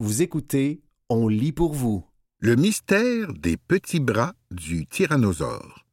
[0.00, 2.06] Vous écoutez On lit pour vous.
[2.38, 5.84] Le mystère des petits bras du tyrannosaure.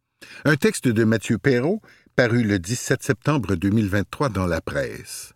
[0.43, 1.81] Un texte de Mathieu Perrault,
[2.15, 5.33] paru le 17 septembre 2023 dans la presse.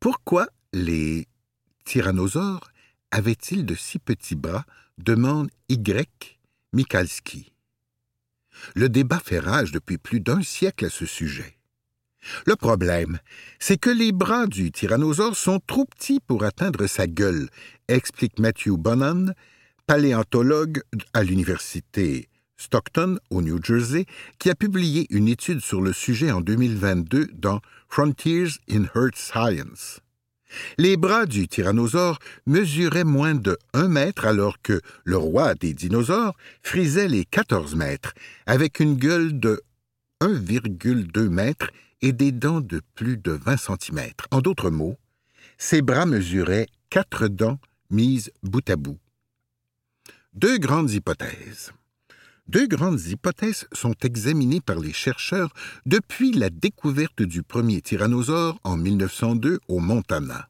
[0.00, 1.28] Pourquoi les
[1.86, 2.68] tyrannosaures
[3.10, 4.66] avaient-ils de si petits bras?
[4.98, 6.38] demande Y.
[6.74, 7.54] Mikalski.
[8.74, 11.55] Le débat fait rage depuis plus d'un siècle à ce sujet.
[12.46, 13.18] Le problème,
[13.58, 17.48] c'est que les bras du tyrannosaure sont trop petits pour atteindre sa gueule,
[17.88, 19.32] explique Matthew Bonan,
[19.86, 20.82] paléontologue
[21.14, 24.06] à l'université Stockton, au New Jersey,
[24.38, 30.00] qui a publié une étude sur le sujet en 2022 dans Frontiers in Earth Science.
[30.78, 36.36] Les bras du tyrannosaure mesuraient moins de 1 mètre alors que le roi des dinosaures
[36.62, 38.14] frisait les 14 mètres,
[38.46, 39.60] avec une gueule de
[40.22, 41.70] 1,2 mètres
[42.00, 44.00] et des dents de plus de 20 cm.
[44.30, 44.96] En d'autres mots,
[45.58, 47.58] ses bras mesuraient quatre dents
[47.90, 48.98] mises bout à bout.
[50.32, 51.72] Deux grandes hypothèses.
[52.48, 55.52] Deux grandes hypothèses sont examinées par les chercheurs
[55.84, 60.48] depuis la découverte du premier tyrannosaure en 1902 au Montana.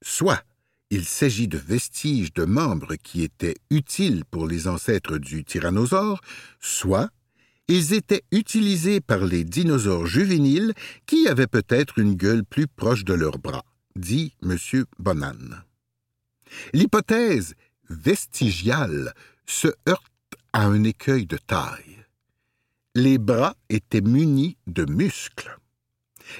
[0.00, 0.42] Soit
[0.90, 6.20] il s'agit de vestiges de membres qui étaient utiles pour les ancêtres du tyrannosaure,
[6.60, 7.10] soit
[7.68, 10.74] ils étaient utilisés par les dinosaures juvéniles
[11.06, 13.64] qui avaient peut-être une gueule plus proche de leurs bras,
[13.96, 14.56] dit M.
[14.98, 15.62] Bonan.
[16.72, 17.54] L'hypothèse
[17.88, 19.12] vestigiale
[19.46, 20.12] se heurte
[20.52, 22.04] à un écueil de taille.
[22.94, 25.58] Les bras étaient munis de muscles.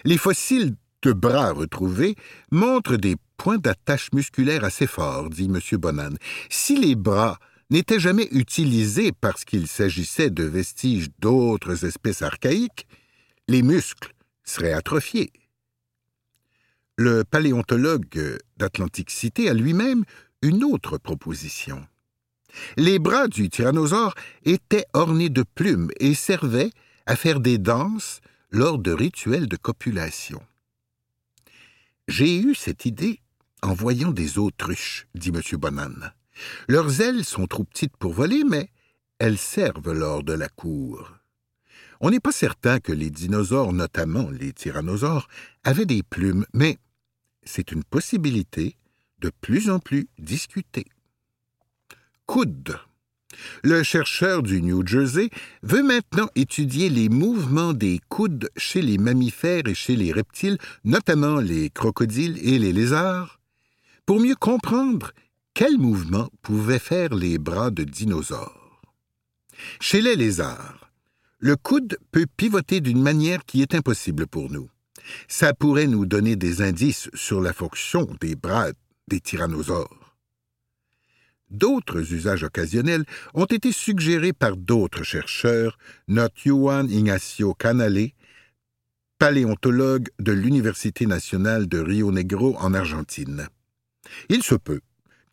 [0.04, 2.14] Les fossiles de bras retrouvés
[2.50, 5.58] montrent des points d'attache musculaire assez forts, dit M.
[5.78, 6.14] Bonan.
[6.48, 7.38] Si les bras
[7.70, 12.86] n'était jamais utilisé parce qu'il s'agissait de vestiges d'autres espèces archaïques,
[13.48, 14.12] les muscles
[14.44, 15.32] seraient atrophiés.
[16.96, 20.04] Le paléontologue d'Atlantic City a lui-même
[20.42, 21.84] une autre proposition.
[22.76, 26.70] Les bras du tyrannosaure étaient ornés de plumes et servaient
[27.06, 28.20] à faire des danses
[28.50, 30.40] lors de rituels de copulation.
[32.06, 33.20] J'ai eu cette idée
[33.62, 35.40] en voyant des autruches, dit M.
[35.58, 36.12] Bonan.
[36.68, 38.70] Leurs ailes sont trop petites pour voler, mais
[39.18, 41.12] elles servent lors de la cour.
[42.00, 45.28] On n'est pas certain que les dinosaures, notamment les tyrannosaures,
[45.62, 46.78] avaient des plumes, mais
[47.44, 48.76] c'est une possibilité
[49.20, 50.86] de plus en plus discutée.
[52.26, 52.78] Coude.
[53.62, 55.30] Le chercheur du New Jersey
[55.62, 61.36] veut maintenant étudier les mouvements des coudes chez les mammifères et chez les reptiles, notamment
[61.36, 63.40] les crocodiles et les lézards,
[64.06, 65.12] pour mieux comprendre
[65.54, 68.82] quel mouvement pouvaient faire les bras de dinosaures?
[69.80, 70.90] Chez les lézards,
[71.38, 74.68] le coude peut pivoter d'une manière qui est impossible pour nous.
[75.28, 78.70] Ça pourrait nous donner des indices sur la fonction des bras
[79.06, 80.16] des tyrannosaures.
[81.50, 83.04] D'autres usages occasionnels
[83.34, 85.78] ont été suggérés par d'autres chercheurs,
[86.08, 88.10] note Juan Ignacio Canale,
[89.18, 93.46] paléontologue de l'Université nationale de Rio Negro en Argentine.
[94.28, 94.80] Il se peut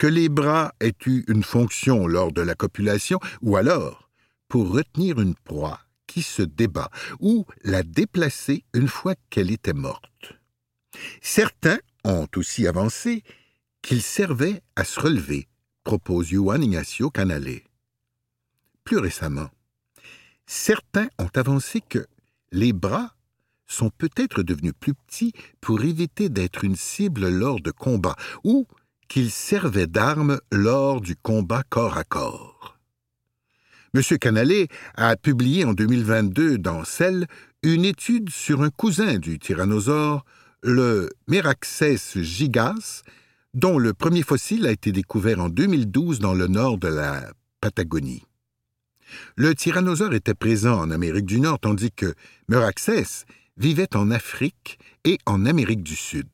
[0.02, 4.10] que les bras aient eu une fonction lors de la copulation, ou alors
[4.48, 6.90] pour retenir une proie qui se débat,
[7.20, 10.32] ou la déplacer une fois qu'elle était morte.
[11.20, 13.22] Certains ont aussi avancé
[13.80, 15.46] qu'ils servaient à se relever,
[15.84, 17.60] propose Juan Ignacio Canale.
[18.82, 19.50] Plus récemment,
[20.46, 22.04] certains ont avancé que
[22.50, 23.14] les bras
[23.68, 28.66] sont peut-être devenus plus petits pour éviter d'être une cible lors de combats, ou
[29.12, 32.78] qu'il servait d'arme lors du combat corps à corps.
[33.92, 34.00] M.
[34.18, 37.26] Canale a publié en 2022 dans Cell
[37.62, 40.24] une étude sur un cousin du tyrannosaure,
[40.62, 43.02] le Meraxes gigas,
[43.52, 48.24] dont le premier fossile a été découvert en 2012 dans le nord de la Patagonie.
[49.36, 52.14] Le tyrannosaure était présent en Amérique du Nord tandis que
[52.48, 53.26] Meraxes
[53.58, 56.30] vivait en Afrique et en Amérique du Sud.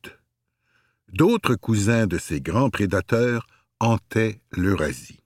[1.13, 3.47] D'autres cousins de ces grands prédateurs
[3.79, 5.19] hantaient l'Eurasie.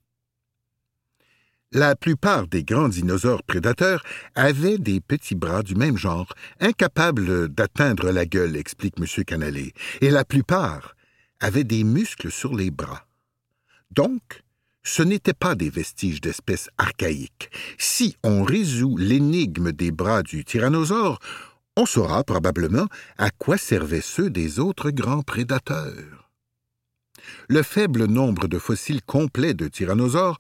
[1.72, 4.04] La plupart des grands dinosaures prédateurs
[4.36, 9.24] avaient des petits bras du même genre, incapables d'atteindre la gueule, explique M.
[9.26, 9.72] Canale,
[10.02, 10.96] et la plupart
[11.40, 13.08] avaient des muscles sur les bras.
[13.90, 14.44] Donc,
[14.84, 17.50] ce n'étaient pas des vestiges d'espèces archaïques.
[17.80, 21.20] Si on résout l'énigme des bras du tyrannosaure,
[21.76, 22.88] on saura probablement
[23.18, 26.30] à quoi servaient ceux des autres grands prédateurs.
[27.48, 30.38] Le faible nombre de fossiles complets de tyrannosaures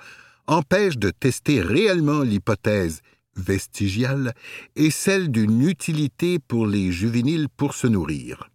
[0.48, 3.02] empêche de tester réellement l'hypothèse
[3.36, 4.34] vestigiale
[4.76, 8.50] et celle d'une utilité pour les juvéniles pour se nourrir.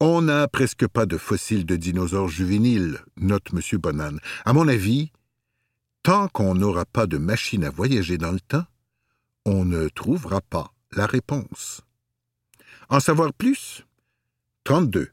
[0.00, 3.78] On n'a presque pas de fossiles de dinosaures juvéniles, note M.
[3.78, 4.16] Bonan.
[4.46, 5.12] À mon avis,
[6.02, 8.64] tant qu'on n'aura pas de machine à voyager dans le temps,
[9.44, 11.82] on ne trouvera pas la réponse.
[12.88, 13.84] En savoir plus
[14.64, 15.10] 32.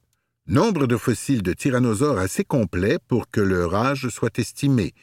[0.48, 4.94] Nombre de fossiles de tyrannosaures assez complet pour que leur âge soit estimé.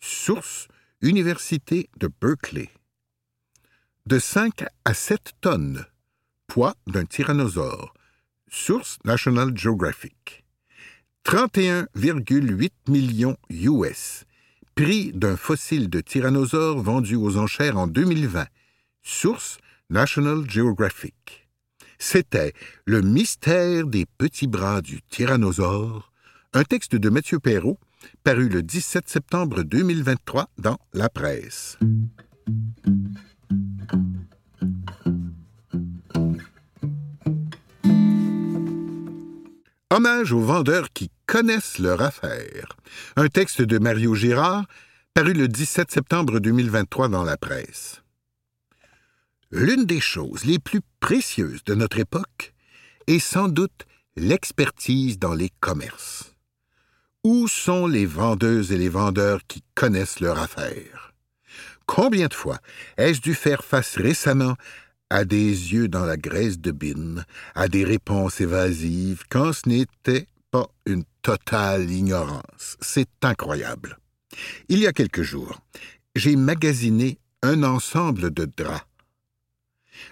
[0.00, 0.68] Source
[1.00, 2.70] Université de Berkeley.
[4.06, 5.84] De 5 à 7 tonnes.
[6.46, 7.94] Poids d'un tyrannosaure.
[8.48, 10.44] Source National Geographic.
[11.24, 14.24] 31,8 millions US.
[14.74, 18.46] Prix d'un fossile de tyrannosaure vendu aux enchères en 2020.
[19.02, 19.58] Source
[19.92, 21.46] National Geographic.
[21.98, 22.54] C'était
[22.86, 26.10] Le mystère des petits bras du tyrannosaure,
[26.54, 27.78] un texte de Mathieu Perrault,
[28.24, 31.78] paru le 17 septembre 2023 dans La Presse.
[39.90, 42.78] Hommage aux vendeurs qui connaissent leur affaire.
[43.16, 44.64] Un texte de Mario Girard,
[45.12, 48.01] paru le 17 septembre 2023 dans La Presse.
[49.54, 52.54] L'une des choses les plus précieuses de notre époque
[53.06, 53.84] est sans doute
[54.16, 56.34] l'expertise dans les commerces.
[57.22, 61.12] Où sont les vendeuses et les vendeurs qui connaissent leur affaire?
[61.84, 62.60] Combien de fois
[62.96, 64.56] ai-je dû faire face récemment
[65.10, 70.28] à des yeux dans la graisse de bine, à des réponses évasives, quand ce n'était
[70.50, 72.78] pas une totale ignorance?
[72.80, 73.98] C'est incroyable.
[74.70, 75.60] Il y a quelques jours,
[76.16, 78.86] j'ai magasiné un ensemble de draps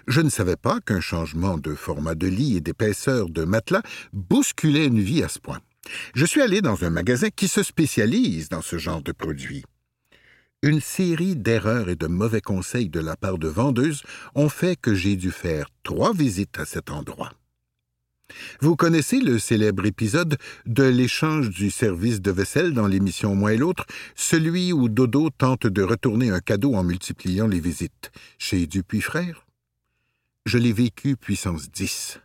[0.07, 3.83] je ne savais pas qu'un changement de format de lit et d'épaisseur de matelas
[4.13, 5.59] bousculait une vie à ce point.
[6.13, 9.63] Je suis allé dans un magasin qui se spécialise dans ce genre de produits.
[10.63, 14.03] Une série d'erreurs et de mauvais conseils de la part de vendeuses
[14.35, 17.31] ont fait que j'ai dû faire trois visites à cet endroit.
[18.59, 23.57] Vous connaissez le célèbre épisode de l'échange du service de vaisselle dans l'émission Moi et
[23.57, 23.85] l'autre,
[24.15, 29.45] celui où Dodo tente de retourner un cadeau en multipliant les visites, chez Dupuis Frères?
[30.45, 32.19] Je l'ai vécu puissance 10.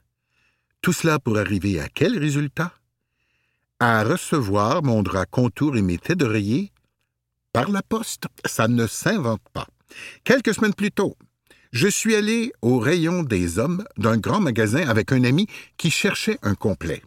[0.81, 2.73] Tout cela pour arriver à quel résultat?
[3.79, 6.73] À recevoir mon drap contour et mes têtes d'oreiller
[7.53, 8.25] par la poste.
[8.45, 9.67] Ça ne s'invente pas.
[10.25, 11.17] Quelques semaines plus tôt,
[11.73, 15.47] je suis allé au rayon des hommes d'un grand magasin avec un ami
[15.77, 17.03] qui cherchait un complet.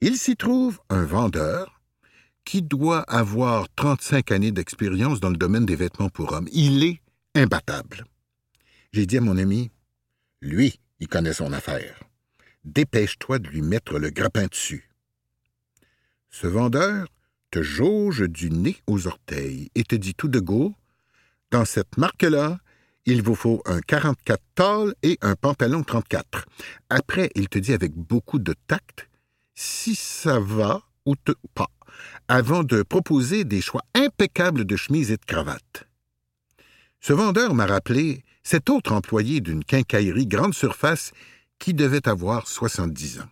[0.00, 1.80] Il s'y trouve un vendeur
[2.44, 6.48] qui doit avoir 35 années d'expérience dans le domaine des vêtements pour hommes.
[6.52, 7.00] Il est
[7.34, 8.04] imbattable.
[8.92, 9.70] J'ai dit à mon ami,
[10.44, 11.98] lui, il connaît son affaire.
[12.64, 14.90] Dépêche-toi de lui mettre le grappin dessus.
[16.30, 17.08] Ce vendeur
[17.50, 20.74] te jauge du nez aux orteils et te dit tout de go
[21.50, 22.58] Dans cette marque-là,
[23.06, 26.46] il vous faut un 44 tall et un pantalon 34.
[26.88, 29.08] Après, il te dit avec beaucoup de tact
[29.54, 31.14] si ça va ou
[31.54, 31.70] pas,
[32.28, 35.86] avant de proposer des choix impeccables de chemises et de cravates.
[37.06, 41.12] Ce vendeur m'a rappelé cet autre employé d'une quincaillerie grande surface
[41.58, 43.28] qui devait avoir soixante-dix ans.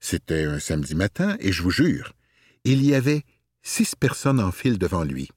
[0.00, 2.14] C'était un samedi matin, et je vous jure,
[2.64, 3.24] il y avait
[3.60, 5.28] six personnes en file devant lui.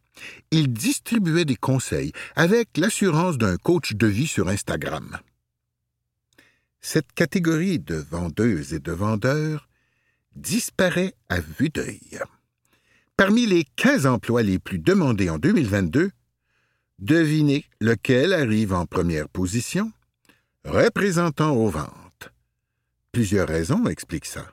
[0.52, 5.18] Il distribuait des conseils avec l'assurance d'un coach de vie sur Instagram.
[6.80, 9.68] Cette catégorie de vendeuses et de vendeurs
[10.38, 12.22] disparaît à vue d'œil.
[13.18, 16.12] Parmi les quinze emplois les plus demandés en 2022,
[17.02, 19.92] Devinez lequel arrive en première position?
[20.66, 22.32] Représentant aux ventes.
[23.12, 24.46] Plusieurs raisons expliquent ça.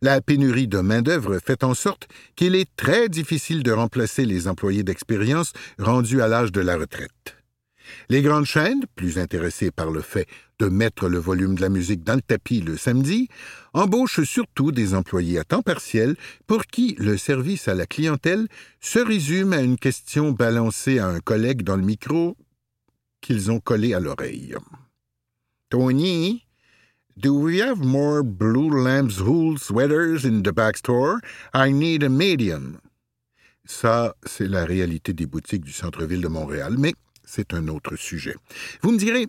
[0.00, 4.82] La pénurie de main-d'œuvre fait en sorte qu'il est très difficile de remplacer les employés
[4.82, 7.37] d'expérience rendus à l'âge de la retraite.
[8.08, 10.26] Les grandes chaînes, plus intéressées par le fait
[10.58, 13.28] de mettre le volume de la musique dans le tapis le samedi,
[13.72, 16.16] embauchent surtout des employés à temps partiel
[16.46, 18.48] pour qui le service à la clientèle
[18.80, 22.36] se résume à une question balancée à un collègue dans le micro
[23.20, 24.54] qu'ils ont collé à l'oreille.
[25.70, 26.46] Tony,
[27.16, 31.20] do we have more blue lamb's wool sweaters in the back store?
[31.54, 32.78] I need a medium.
[33.64, 36.94] Ça, c'est la réalité des boutiques du centre-ville de Montréal, mais
[37.28, 38.34] c'est un autre sujet.
[38.82, 39.28] Vous me direz,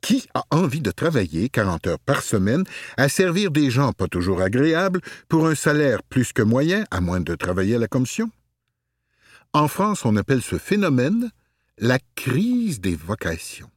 [0.00, 2.64] qui a envie de travailler 40 heures par semaine
[2.96, 7.20] à servir des gens pas toujours agréables pour un salaire plus que moyen, à moins
[7.20, 8.30] de travailler à la commission?
[9.52, 11.30] En France, on appelle ce phénomène
[11.78, 13.70] la crise des vocations.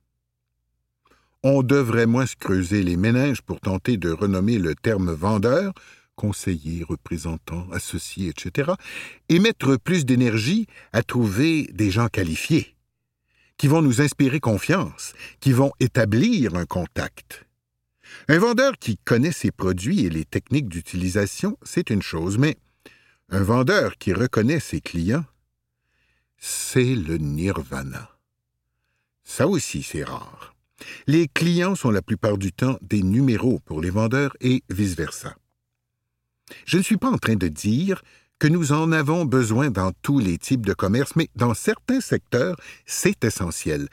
[1.43, 5.73] On devrait moins se creuser les méninges pour tenter de renommer le terme vendeur,
[6.15, 8.71] conseiller, représentant, associé, etc.,
[9.29, 12.75] et mettre plus d'énergie à trouver des gens qualifiés
[13.59, 17.45] qui vont nous inspirer confiance, qui vont établir un contact.
[18.29, 22.57] Un vendeur qui connaît ses produits et les techniques d'utilisation, c'est une chose, mais
[23.27, 25.25] un vendeur qui reconnaît ses clients,
[26.37, 28.09] c'est le nirvana.
[29.25, 30.55] Ça aussi, c'est rare.
[31.05, 35.35] Les clients sont la plupart du temps des numéros pour les vendeurs et vice-versa.
[36.65, 38.01] Je ne suis pas en train de dire
[38.39, 42.55] que nous en avons besoin dans tous les types de commerce, mais dans certains secteurs,
[42.85, 43.89] c'est essentiel.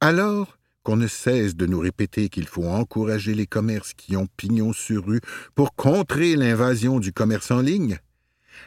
[0.00, 4.72] Alors qu'on ne cesse de nous répéter qu'il faut encourager les commerces qui ont pignon
[4.72, 5.20] sur rue
[5.54, 7.98] pour contrer l'invasion du commerce en ligne,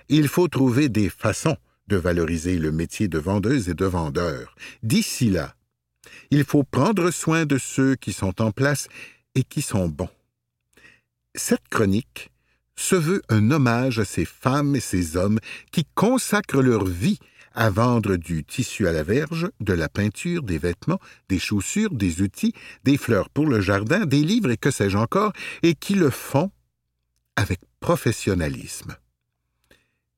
[0.10, 4.56] il faut trouver des façons de valoriser le métier de vendeuse et de vendeur.
[4.84, 5.56] D'ici là,
[6.30, 8.88] il faut prendre soin de ceux qui sont en place
[9.36, 10.10] et qui sont bons.
[11.36, 12.30] Cette chronique
[12.76, 15.40] se veut un hommage à ces femmes et ces hommes
[15.72, 17.20] qui consacrent leur vie
[17.54, 21.00] à vendre du tissu à la verge, de la peinture, des vêtements,
[21.30, 22.54] des chaussures, des outils,
[22.84, 26.52] des fleurs pour le jardin, des livres et que sais-je encore, et qui le font
[27.36, 28.96] avec professionnalisme.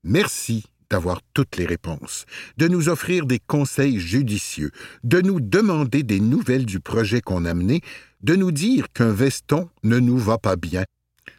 [0.03, 2.25] Merci d'avoir toutes les réponses,
[2.57, 4.71] de nous offrir des conseils judicieux,
[5.03, 7.81] de nous demander des nouvelles du projet qu'on a mené,
[8.21, 10.83] de nous dire qu'un veston ne nous va pas bien,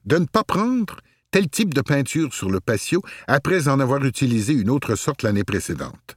[0.05, 1.01] de ne pas prendre
[1.31, 5.45] tel type de peinture sur le patio après en avoir utilisé une autre sorte l'année
[5.45, 6.17] précédente.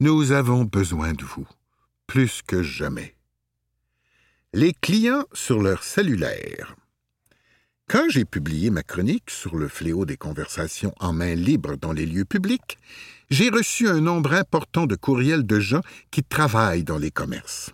[0.00, 1.46] Nous avons besoin de vous,
[2.06, 3.14] plus que jamais.
[4.52, 6.76] Les clients sur leur cellulaire.
[7.88, 12.04] Quand j'ai publié ma chronique sur le fléau des conversations en main libre dans les
[12.04, 12.78] lieux publics,
[13.30, 17.72] j'ai reçu un nombre important de courriels de gens qui travaillent dans les commerces.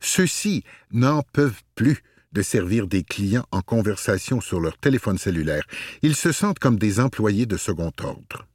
[0.00, 5.66] Ceux-ci n'en peuvent plus de servir des clients en conversation sur leur téléphone cellulaire.
[6.02, 8.46] Ils se sentent comme des employés de second ordre.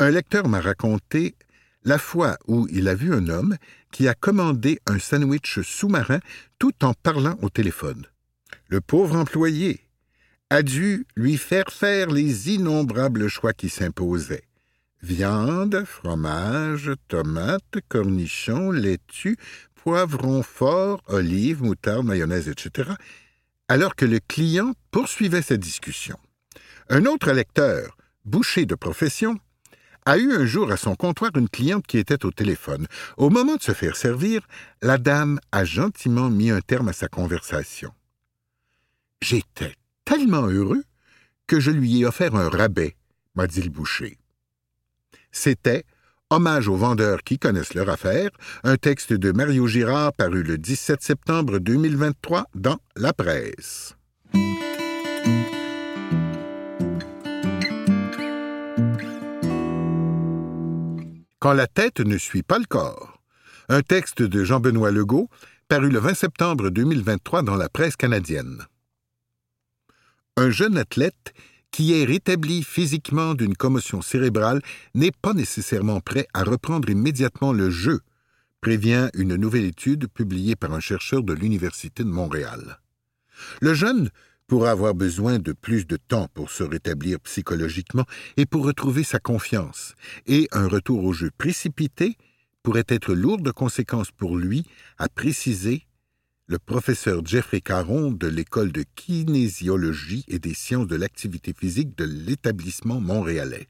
[0.00, 1.36] Un lecteur m'a raconté
[1.84, 3.56] la fois où il a vu un homme
[3.92, 6.20] qui a commandé un sandwich sous-marin
[6.58, 8.06] tout en parlant au téléphone.
[8.68, 9.80] Le pauvre employé
[10.50, 14.44] a dû lui faire faire les innombrables choix qui s'imposaient.
[15.02, 19.36] Viande, fromage, tomates, cornichons, laitue,
[19.84, 22.92] poivrons forts, olives, moutarde, mayonnaise, etc.,
[23.68, 26.16] alors que le client poursuivait sa discussion.
[26.88, 29.38] Un autre lecteur, boucher de profession,
[30.06, 32.86] a eu un jour à son comptoir une cliente qui était au téléphone.
[33.18, 34.46] Au moment de se faire servir,
[34.80, 37.92] la dame a gentiment mis un terme à sa conversation.
[39.20, 39.74] J'étais
[40.06, 40.84] tellement heureux
[41.46, 42.96] que je lui ai offert un rabais,
[43.34, 44.16] m'a dit le boucher.
[45.30, 45.84] C'était
[46.30, 48.30] Hommage aux vendeurs qui connaissent leur affaire,
[48.64, 53.94] un texte de Mario Girard paru le 17 septembre 2023 dans La Presse.
[61.38, 63.20] Quand la tête ne suit pas le corps.
[63.68, 65.28] Un texte de Jean-Benoît Legault
[65.68, 68.66] paru le 20 septembre 2023 dans la presse canadienne
[70.36, 71.32] un jeune athlète
[71.74, 74.62] qui est rétabli physiquement d'une commotion cérébrale
[74.94, 77.98] n'est pas nécessairement prêt à reprendre immédiatement le jeu,
[78.60, 82.78] prévient une nouvelle étude publiée par un chercheur de l'Université de Montréal.
[83.60, 84.10] Le jeune
[84.46, 88.04] pourra avoir besoin de plus de temps pour se rétablir psychologiquement
[88.36, 89.96] et pour retrouver sa confiance,
[90.28, 92.16] et un retour au jeu précipité
[92.62, 94.64] pourrait être lourd de conséquences pour lui,
[94.98, 95.88] a précisé
[96.46, 102.04] le professeur Jeffrey Caron de l'École de kinésiologie et des sciences de l'activité physique de
[102.04, 103.68] l'établissement montréalais.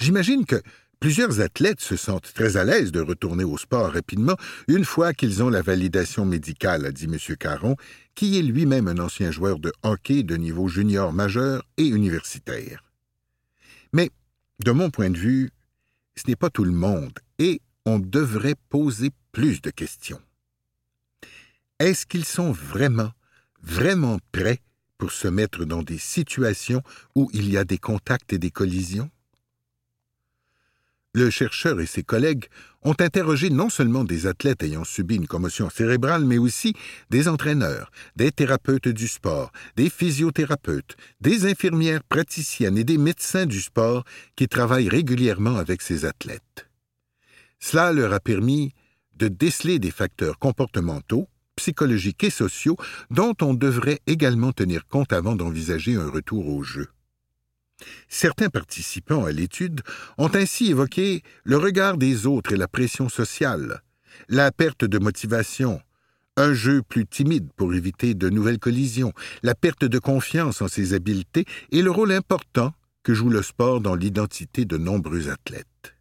[0.00, 0.60] J'imagine que
[0.98, 4.36] plusieurs athlètes se sentent très à l'aise de retourner au sport rapidement
[4.66, 7.36] une fois qu'ils ont la validation médicale, a dit M.
[7.36, 7.76] Caron,
[8.16, 12.82] qui est lui-même un ancien joueur de hockey de niveau junior majeur et universitaire.
[13.92, 14.10] Mais,
[14.64, 15.50] de mon point de vue,
[16.16, 20.20] ce n'est pas tout le monde, et on devrait poser plus de questions.
[21.80, 23.10] Est-ce qu'ils sont vraiment,
[23.62, 24.60] vraiment prêts
[24.98, 26.82] pour se mettre dans des situations
[27.14, 29.10] où il y a des contacts et des collisions?
[31.14, 32.44] Le chercheur et ses collègues
[32.82, 36.74] ont interrogé non seulement des athlètes ayant subi une commotion cérébrale, mais aussi
[37.08, 43.60] des entraîneurs, des thérapeutes du sport, des physiothérapeutes, des infirmières praticiennes et des médecins du
[43.62, 44.04] sport
[44.36, 46.68] qui travaillent régulièrement avec ces athlètes.
[47.58, 48.74] Cela leur a permis
[49.16, 51.26] de déceler des facteurs comportementaux,
[51.60, 52.78] psychologiques et sociaux
[53.10, 56.88] dont on devrait également tenir compte avant d'envisager un retour au jeu.
[58.08, 59.82] Certains participants à l'étude
[60.16, 63.82] ont ainsi évoqué le regard des autres et la pression sociale,
[64.28, 65.82] la perte de motivation,
[66.38, 69.12] un jeu plus timide pour éviter de nouvelles collisions,
[69.42, 73.82] la perte de confiance en ses habiletés et le rôle important que joue le sport
[73.82, 75.94] dans l'identité de nombreux athlètes.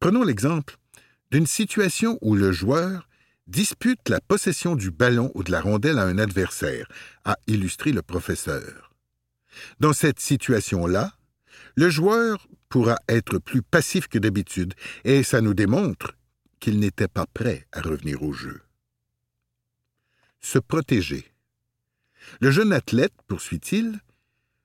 [0.00, 0.76] Prenons l'exemple
[1.30, 3.08] d'une situation où le joueur
[3.46, 6.88] dispute la possession du ballon ou de la rondelle à un adversaire,
[7.24, 8.92] a illustré le professeur.
[9.80, 11.12] Dans cette situation-là,
[11.76, 14.74] le joueur pourra être plus passif que d'habitude,
[15.04, 16.16] et ça nous démontre
[16.60, 18.60] qu'il n'était pas prêt à revenir au jeu.
[20.40, 21.32] Se protéger.
[22.40, 24.00] Le jeune athlète, poursuit-il,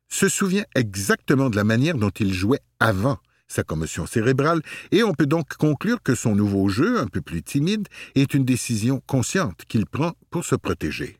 [0.09, 3.19] se souvient exactement de la manière dont il jouait avant
[3.51, 7.43] sa commotion cérébrale, et on peut donc conclure que son nouveau jeu, un peu plus
[7.43, 11.17] timide, est une décision consciente qu'il prend pour se protéger.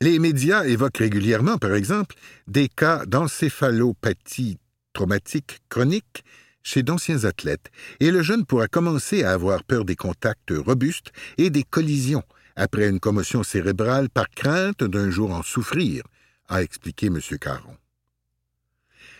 [0.00, 2.16] Les médias évoquent régulièrement, par exemple,
[2.48, 4.58] des cas d'encéphalopathie
[4.92, 6.24] traumatique chronique
[6.62, 11.50] chez d'anciens athlètes, et le jeune pourra commencer à avoir peur des contacts robustes et
[11.50, 12.22] des collisions
[12.56, 16.02] après une commotion cérébrale par crainte d'un jour en souffrir,
[16.48, 17.18] a expliqué M.
[17.40, 17.76] Caron.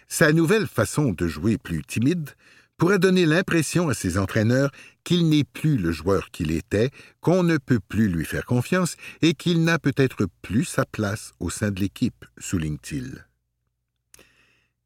[0.09, 2.31] Sa nouvelle façon de jouer plus timide
[2.77, 4.71] pourrait donner l'impression à ses entraîneurs
[5.05, 6.91] qu'il n'est plus le joueur qu'il était,
[7.21, 11.51] qu'on ne peut plus lui faire confiance et qu'il n'a peut-être plus sa place au
[11.51, 13.27] sein de l'équipe, souligne-t-il.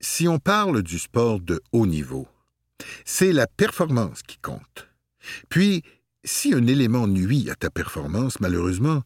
[0.01, 2.29] Si on parle du sport de haut niveau,
[3.05, 4.89] c'est la performance qui compte.
[5.49, 5.83] Puis,
[6.23, 9.03] si un élément nuit à ta performance, malheureusement,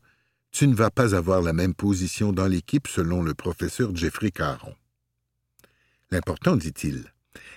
[0.51, 4.75] tu ne vas pas avoir la même position dans l'équipe selon le professeur Jeffrey Caron.
[6.11, 7.05] L'important, dit-il,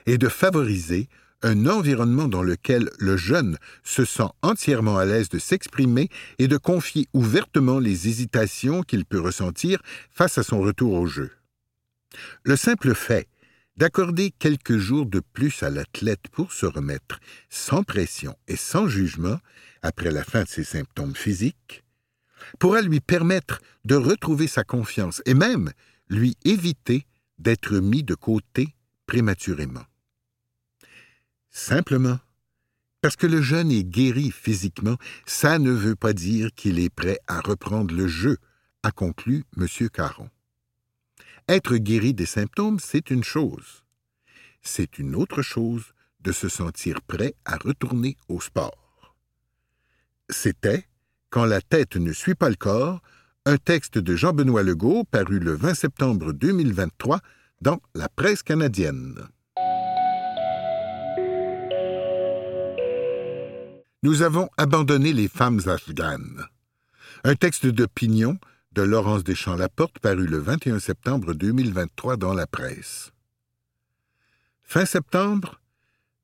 [0.06, 1.10] est de favoriser
[1.42, 6.58] un environnement dans lequel le jeune se sent entièrement à l'aise de s'exprimer et de
[6.58, 11.32] confier ouvertement les hésitations qu'il peut ressentir face à son retour au jeu.
[12.44, 13.28] Le simple fait
[13.76, 17.20] d'accorder quelques jours de plus à l'athlète pour se remettre,
[17.50, 19.40] sans pression et sans jugement,
[19.82, 21.84] après la fin de ses symptômes physiques,
[22.60, 25.72] pourra lui permettre de retrouver sa confiance et même
[26.10, 27.06] lui éviter
[27.40, 28.76] d'être mis de côté
[29.06, 29.86] prématurément.
[31.50, 32.20] Simplement,
[33.02, 37.20] parce que le jeune est guéri physiquement, ça ne veut pas dire qu'il est prêt
[37.28, 38.38] à reprendre le jeu,
[38.82, 39.68] a conclu M.
[39.90, 40.30] Caron.
[41.50, 43.84] Être guéri des symptômes, c'est une chose.
[44.62, 49.16] C'est une autre chose de se sentir prêt à retourner au sport.
[50.30, 50.88] C'était,
[51.30, 53.02] quand la tête ne suit pas le corps,
[53.46, 57.20] un texte de Jean-Benoît Legault paru le 20 septembre 2023
[57.62, 59.28] dans la presse canadienne.
[64.02, 66.46] Nous avons abandonné les femmes afghanes.
[67.26, 68.38] Un texte d'opinion
[68.72, 73.12] de Laurence Deschamps-Laporte paru le 21 septembre 2023 dans la presse.
[74.64, 75.60] Fin septembre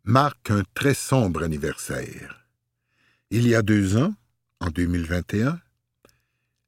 [0.06, 2.48] marque un très sombre anniversaire.
[3.30, 4.14] Il y a deux ans,
[4.60, 5.60] en 2021,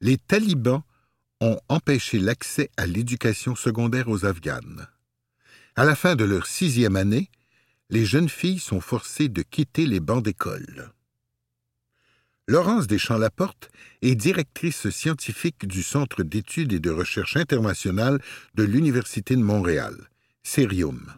[0.01, 0.83] les talibans
[1.39, 4.87] ont empêché l'accès à l'éducation secondaire aux Afghanes.
[5.75, 7.29] À la fin de leur sixième année,
[7.89, 10.91] les jeunes filles sont forcées de quitter les bancs d'école.
[12.47, 18.19] Laurence Deschamps-Laporte est directrice scientifique du Centre d'études et de recherche internationale
[18.55, 19.95] de l'Université de Montréal,
[20.43, 21.13] CERIUM.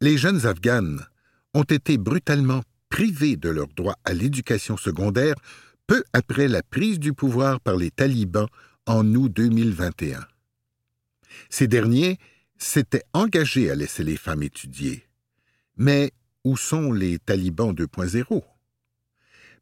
[0.00, 1.04] Les jeunes Afghanes
[1.52, 5.34] ont été brutalement privées de leur droit à l'éducation secondaire
[5.90, 8.46] peu après la prise du pouvoir par les talibans
[8.86, 10.24] en août 2021.
[11.48, 12.18] Ces derniers
[12.56, 15.02] s'étaient engagés à laisser les femmes étudier.
[15.76, 16.12] Mais
[16.44, 18.40] où sont les talibans 2.0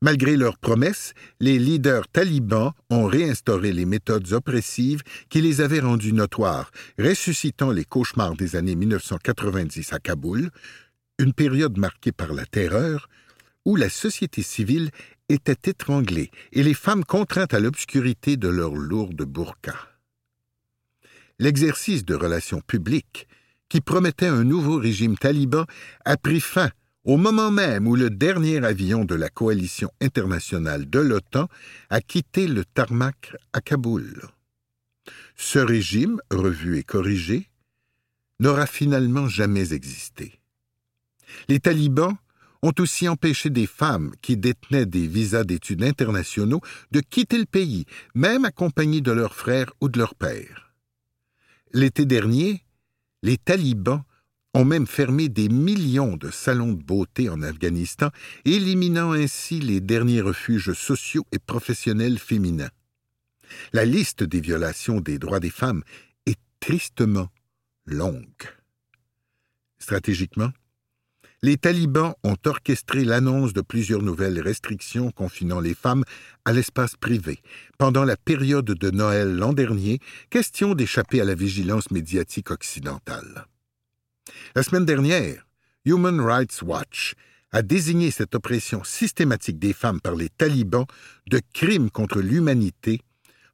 [0.03, 6.13] Malgré leurs promesses, les leaders talibans ont réinstauré les méthodes oppressives qui les avaient rendus
[6.13, 10.51] notoires, ressuscitant les cauchemars des années 1990 à Kaboul,
[11.19, 13.09] une période marquée par la terreur,
[13.65, 14.91] où la société civile
[15.29, 19.77] était étranglée et les femmes contraintes à l'obscurité de leur lourde burqa.
[21.39, 23.29] L'exercice de relations publiques,
[23.69, 25.65] qui promettait un nouveau régime taliban,
[26.05, 26.71] a pris fin
[27.05, 31.49] au moment même où le dernier avion de la coalition internationale de l'OTAN
[31.91, 34.23] a quitté le tarmac à Kaboul.
[35.37, 37.49] Ce régime, revu et corrigé,
[38.41, 40.41] n'aura finalement jamais existé.
[41.49, 42.17] Les talibans
[42.63, 47.87] ont aussi empêché des femmes qui détenaient des visas d'études internationaux de quitter le pays,
[48.15, 50.75] même accompagnées de leurs frères ou de leurs pères.
[51.73, 52.65] L'été dernier,
[53.23, 54.03] les talibans
[54.55, 58.11] ont même fermé des millions de salons de beauté en Afghanistan,
[58.45, 62.71] éliminant ainsi les derniers refuges sociaux et professionnels féminins.
[63.73, 65.83] La liste des violations des droits des femmes
[66.27, 67.29] est tristement
[67.87, 68.27] longue.
[69.79, 70.53] Stratégiquement,
[71.43, 76.05] les talibans ont orchestré l'annonce de plusieurs nouvelles restrictions confinant les femmes
[76.45, 77.39] à l'espace privé
[77.79, 83.47] pendant la période de Noël l'an dernier, question d'échapper à la vigilance médiatique occidentale.
[84.55, 85.47] La semaine dernière,
[85.85, 87.15] Human Rights Watch
[87.53, 90.87] a désigné cette oppression systématique des femmes par les talibans
[91.31, 93.01] de crime contre l'humanité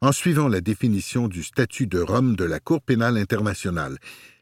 [0.00, 3.98] en suivant la définition du statut de Rome de la Cour pénale internationale.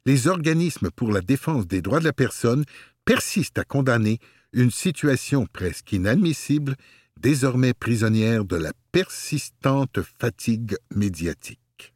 [0.06, 2.64] Les organismes pour la défense des droits de la personne
[3.04, 4.18] persistent à condamner
[4.52, 6.76] une situation presque inadmissible,
[7.18, 11.94] désormais prisonnière de la persistante fatigue médiatique.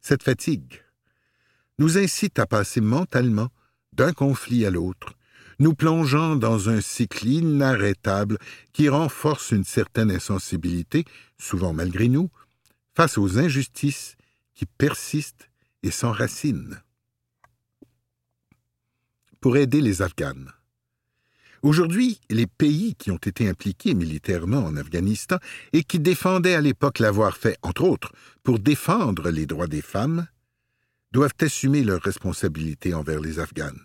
[0.00, 0.82] Cette fatigue
[1.78, 3.48] nous incite à passer mentalement
[3.92, 5.14] d'un conflit à l'autre,
[5.58, 8.38] nous plongeant dans un cycle inarrêtable
[8.72, 11.04] qui renforce une certaine insensibilité,
[11.38, 12.30] souvent malgré nous,
[12.94, 14.16] face aux injustices
[14.54, 15.48] qui persistent
[15.82, 16.80] et s'enracinent.
[19.42, 20.52] Pour aider les Afghanes.
[21.62, 25.38] Aujourd'hui, les pays qui ont été impliqués militairement en Afghanistan
[25.72, 28.12] et qui défendaient à l'époque l'avoir fait, entre autres,
[28.44, 30.28] pour défendre les droits des femmes,
[31.10, 33.82] doivent assumer leurs responsabilités envers les Afghanes.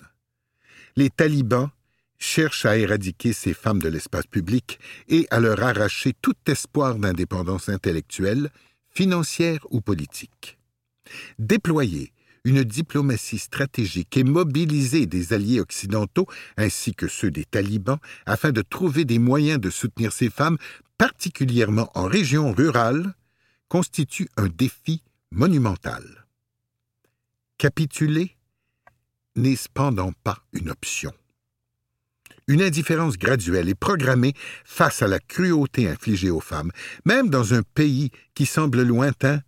[0.96, 1.72] Les talibans
[2.20, 7.67] cherchent à éradiquer ces femmes de l'espace public et à leur arracher tout espoir d'indépendance
[7.67, 8.52] intellectuelle,
[8.91, 10.60] financière ou politique.
[11.39, 12.13] Déployer
[12.47, 18.62] une diplomatie stratégique et mobiliser des alliés occidentaux ainsi que ceux des talibans afin de
[18.62, 20.57] trouver des moyens de soutenir ces femmes,
[20.97, 23.13] particulièrement en région rurale,
[23.67, 26.25] constitue un défi monumental.
[27.57, 28.38] Capituler
[29.36, 31.12] n'est cependant pas une option.
[32.47, 34.33] Une indifférence graduelle et programmée
[34.63, 36.71] face à la cruauté infligée aux femmes,
[37.03, 39.41] même dans un pays qui semble lointain,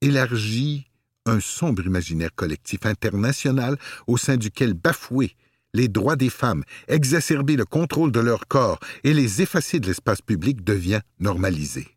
[0.00, 0.88] élargit
[1.26, 5.36] un sombre imaginaire collectif international au sein duquel bafouer
[5.74, 10.22] les droits des femmes, exacerber le contrôle de leur corps et les effacer de l'espace
[10.22, 11.88] public devient normalisé.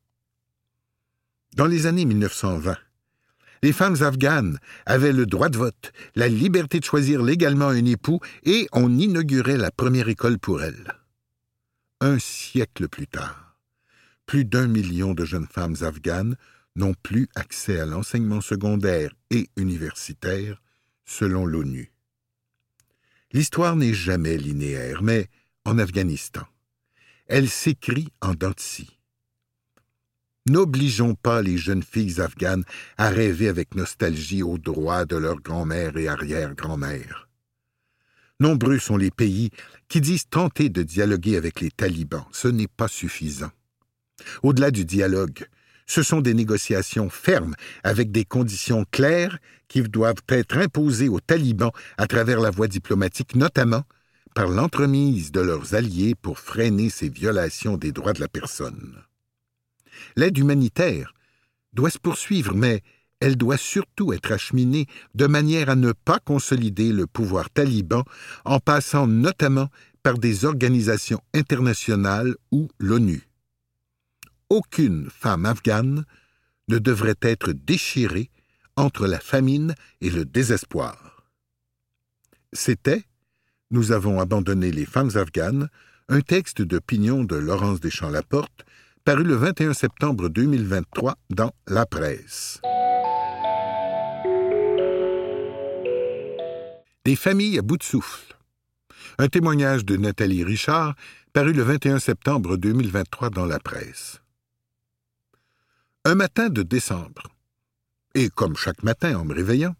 [1.56, 2.76] Dans les années 1920,
[3.64, 8.20] les femmes afghanes avaient le droit de vote, la liberté de choisir légalement un époux,
[8.44, 10.94] et on inaugurait la première école pour elles.
[12.02, 13.58] Un siècle plus tard,
[14.26, 16.36] plus d'un million de jeunes femmes afghanes
[16.78, 20.62] n'ont plus accès à l'enseignement secondaire et universitaire,
[21.06, 21.92] selon l'ONU.
[23.34, 25.28] L'histoire n'est jamais linéaire, mais
[25.66, 26.44] en Afghanistan,
[27.26, 28.54] elle s'écrit en dents
[30.48, 32.64] N'obligeons pas les jeunes filles afghanes
[32.98, 37.28] à rêver avec nostalgie aux droits de leur grand-mère et arrière-grand-mère.
[38.40, 39.50] Nombreux sont les pays
[39.90, 42.26] qui disent tenter de dialoguer avec les talibans.
[42.32, 43.52] Ce n'est pas suffisant.
[44.42, 45.48] Au-delà du dialogue,
[45.88, 51.72] ce sont des négociations fermes avec des conditions claires qui doivent être imposées aux talibans
[51.98, 53.84] à travers la voie diplomatique, notamment
[54.36, 59.02] par l'entremise de leurs alliés pour freiner ces violations des droits de la personne.
[60.16, 61.14] L'aide humanitaire
[61.74, 62.84] doit se poursuivre, mais
[63.20, 68.04] elle doit surtout être acheminée de manière à ne pas consolider le pouvoir taliban
[68.46, 69.70] en passant notamment
[70.04, 73.27] par des organisations internationales ou l'ONU.
[74.50, 76.06] Aucune femme afghane
[76.70, 78.30] ne devrait être déchirée
[78.78, 81.24] entre la famine et le désespoir.
[82.54, 83.04] C'était
[83.72, 85.70] Nous avons abandonné les femmes afghanes,
[86.08, 88.66] un texte d'opinion de Laurence Deschamps-Laporte,
[89.04, 92.62] paru le 21 septembre 2023 dans La Presse.
[97.04, 98.38] Des familles à bout de souffle.
[99.18, 100.96] Un témoignage de Nathalie Richard,
[101.34, 104.22] paru le 21 septembre 2023 dans La Presse.
[106.06, 107.24] Un matin de décembre,
[108.16, 109.76] et comme chaque matin en me réveillant,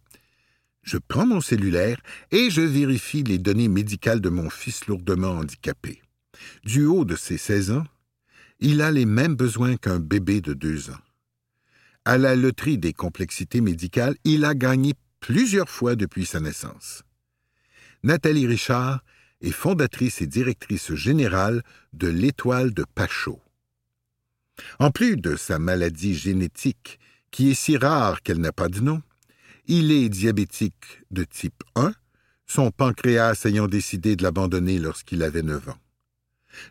[0.82, 2.00] je prends mon cellulaire
[2.30, 6.02] et je vérifie les données médicales de mon fils lourdement handicapé.
[6.64, 7.86] Du haut de ses 16 ans,
[8.60, 11.00] il a les mêmes besoins qu'un bébé de deux ans.
[12.04, 17.02] À la loterie des complexités médicales, il a gagné plusieurs fois depuis sa naissance.
[18.02, 19.02] Nathalie Richard
[19.40, 23.40] est fondatrice et directrice générale de l'Étoile de Pachot.
[24.78, 26.98] En plus de sa maladie génétique,
[27.30, 29.02] qui est si rare qu'elle n'a pas de nom,
[29.66, 31.92] il est diabétique de type 1,
[32.46, 35.78] son pancréas ayant décidé de l'abandonner lorsqu'il avait 9 ans.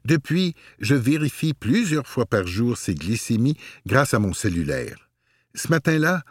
[0.05, 5.09] Depuis, je vérifie plusieurs fois par jour ses glycémies grâce à mon cellulaire.
[5.53, 6.23] Ce matin-là,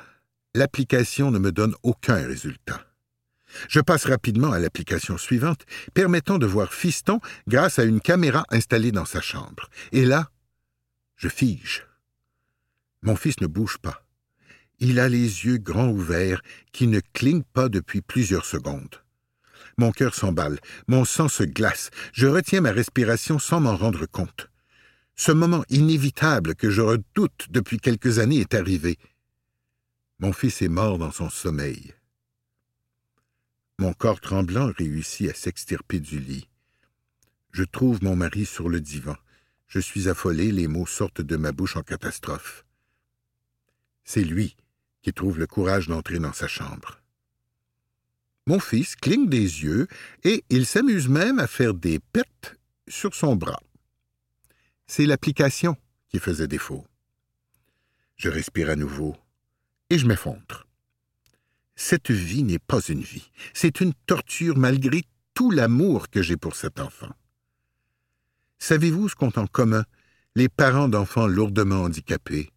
[0.54, 2.84] l'application ne me donne aucun résultat.
[3.68, 5.64] Je passe rapidement à l'application suivante,
[5.94, 9.70] permettant de voir Fiston grâce à une caméra installée dans sa chambre.
[9.92, 10.30] Et là,
[11.16, 11.87] je fige.
[13.02, 14.05] Mon fils ne bouge pas.
[14.79, 19.02] Il a les yeux grands ouverts qui ne clignent pas depuis plusieurs secondes.
[19.79, 24.50] Mon cœur s'emballe, mon sang se glace, je retiens ma respiration sans m'en rendre compte.
[25.16, 28.98] Ce moment inévitable que je redoute depuis quelques années est arrivé.
[30.18, 31.94] Mon fils est mort dans son sommeil.
[33.79, 36.48] Mon corps tremblant réussit à s'extirper du lit.
[37.52, 39.16] Je trouve mon mari sur le divan.
[39.68, 42.64] Je suis affolé, les mots sortent de ma bouche en catastrophe.
[44.05, 44.57] C'est lui
[45.02, 47.00] qui trouve le courage d'entrer dans sa chambre.
[48.46, 49.88] Mon fils cligne des yeux
[50.22, 53.61] et il s'amuse même à faire des pertes sur son bras.
[54.87, 55.76] C'est l'application
[56.09, 56.87] qui faisait défaut.
[58.16, 59.16] Je respire à nouveau
[59.90, 60.66] et je m'effondre.
[61.74, 65.02] Cette vie n'est pas une vie, c'est une torture malgré
[65.35, 67.11] tout l'amour que j'ai pour cet enfant.
[68.58, 69.84] Savez-vous ce qu'ont en commun
[70.34, 72.50] les parents d'enfants lourdement handicapés?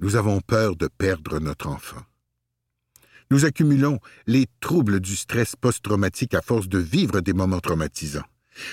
[0.00, 2.02] Nous avons peur de perdre notre enfant.
[3.30, 8.26] Nous accumulons les troubles du stress post-traumatique à force de vivre des moments traumatisants.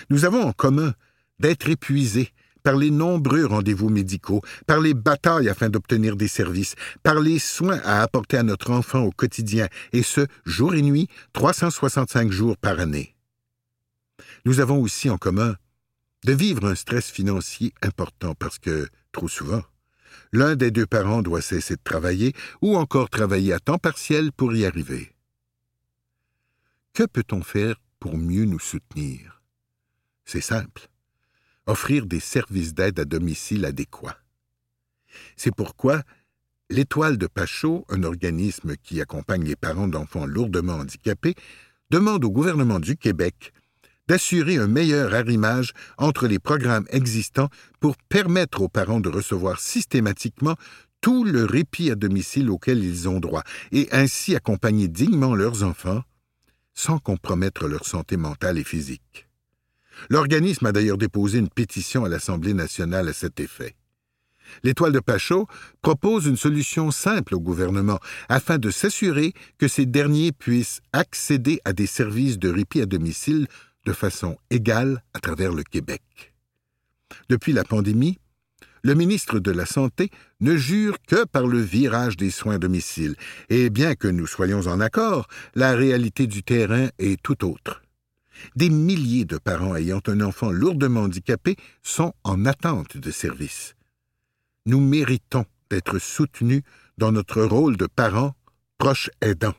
[0.10, 0.94] Nous avons en commun
[1.40, 2.30] d'être épuisés
[2.62, 7.80] par les nombreux rendez-vous médicaux, par les batailles afin d'obtenir des services, par les soins
[7.84, 12.80] à apporter à notre enfant au quotidien, et ce, jour et nuit, 365 jours par
[12.80, 13.16] année.
[14.46, 15.56] Nous avons aussi en commun
[16.24, 19.64] de vivre un stress financier important parce que, trop souvent,
[20.32, 24.56] l'un des deux parents doit cesser de travailler ou encore travailler à temps partiel pour
[24.56, 25.14] y arriver.
[26.94, 29.42] Que peut-on faire pour mieux nous soutenir?
[30.26, 30.88] C'est simple.
[31.66, 34.18] Offrir des services d'aide à domicile adéquats.
[35.36, 36.04] C'est pourquoi
[36.70, 41.36] l'Étoile de Pachot, un organisme qui accompagne les parents d'enfants lourdement handicapés,
[41.90, 43.54] demande au gouvernement du Québec
[44.14, 47.50] d'assurer un meilleur arrimage entre les programmes existants
[47.80, 50.56] pour permettre aux parents de recevoir systématiquement
[51.02, 56.04] tout le répit à domicile auquel ils ont droit et ainsi accompagner dignement leurs enfants
[56.76, 59.28] sans compromettre leur santé mentale et physique.
[60.12, 63.76] L'organisme a d'ailleurs déposé une pétition à l'Assemblée nationale à cet effet.
[64.62, 65.48] L'Étoile de Pachot
[65.82, 68.00] propose une solution simple au gouvernement
[68.30, 73.48] afin de s'assurer que ces derniers puissent accéder à des services de répit à domicile
[73.86, 76.34] de façon égale à travers le Québec.
[77.30, 78.20] Depuis la pandémie,
[78.84, 80.10] le ministre de la Santé
[80.42, 83.16] ne jure que par le virage des soins à domicile,
[83.50, 87.82] et bien que nous soyons en accord, la réalité du terrain est tout autre.
[88.56, 93.76] Des milliers de parents ayant un enfant lourdement handicapé sont en attente de services.
[94.66, 96.64] Nous méritons d'être soutenus
[96.98, 98.36] dans notre rôle de parents
[98.78, 99.56] proches aidants.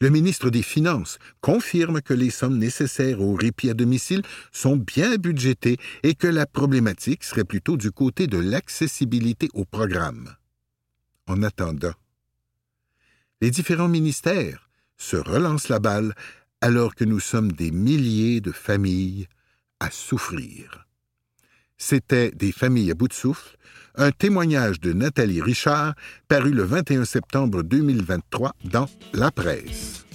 [0.00, 5.16] Le ministre des Finances confirme que les sommes nécessaires au répit à domicile sont bien
[5.16, 10.34] budgétées et que la problématique serait plutôt du côté de l'accessibilité au programme.
[11.26, 11.94] En attendant,
[13.40, 16.14] les différents ministères se relancent la balle
[16.60, 19.26] alors que nous sommes des milliers de familles
[19.80, 20.81] à souffrir.
[21.84, 23.56] C'était Des familles à bout de souffle,
[23.96, 25.94] un témoignage de Nathalie Richard
[26.28, 30.06] paru le 21 septembre 2023 dans La Presse.